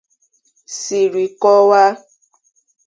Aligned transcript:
siri 0.77 1.25
kọwaa 1.41 1.91